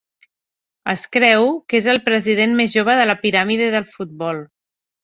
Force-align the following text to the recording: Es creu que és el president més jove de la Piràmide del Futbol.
Es 0.93 1.03
creu 1.17 1.45
que 1.67 1.79
és 1.81 1.89
el 1.95 2.01
president 2.09 2.59
més 2.63 2.75
jove 2.79 2.99
de 3.03 3.07
la 3.13 3.21
Piràmide 3.23 3.73
del 3.79 3.89
Futbol. 3.97 4.47